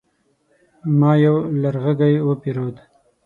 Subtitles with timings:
[0.99, 2.75] ما يو لرغږی وپيرود